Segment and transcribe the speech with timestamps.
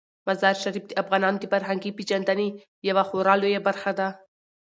[0.27, 2.47] مزارشریف د افغانانو د فرهنګي پیژندنې
[2.89, 4.07] یوه خورا لویه برخه ده.